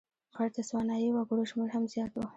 [0.37, 2.21] غیر تسوانایي وګړو شمېر هم زیات و.